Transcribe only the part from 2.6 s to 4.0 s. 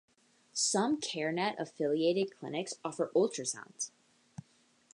offer ultrasounds.